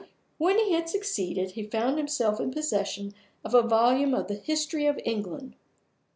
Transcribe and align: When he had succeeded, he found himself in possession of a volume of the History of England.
When 0.39 0.57
he 0.57 0.71
had 0.71 0.89
succeeded, 0.89 1.51
he 1.51 1.61
found 1.61 1.99
himself 1.99 2.39
in 2.39 2.49
possession 2.49 3.13
of 3.43 3.53
a 3.53 3.61
volume 3.61 4.15
of 4.15 4.25
the 4.29 4.33
History 4.33 4.87
of 4.87 4.99
England. 5.05 5.55